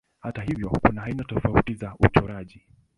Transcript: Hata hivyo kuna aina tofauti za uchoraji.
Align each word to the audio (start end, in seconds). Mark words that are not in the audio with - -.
Hata 0.19 0.41
hivyo 0.43 0.69
kuna 0.69 1.03
aina 1.03 1.23
tofauti 1.23 1.73
za 1.73 1.95
uchoraji. 1.99 2.67